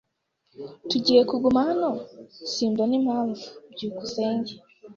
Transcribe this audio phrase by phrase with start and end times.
[0.89, 1.89] "Tugiye kuguma hano?"
[2.51, 4.53] "Simbona impamvu." byukusenge